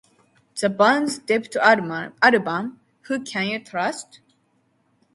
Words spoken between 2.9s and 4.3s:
Who Can You Trust?